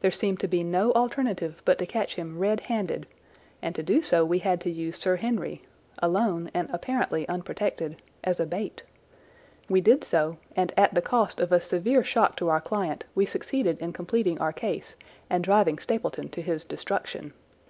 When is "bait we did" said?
8.46-10.02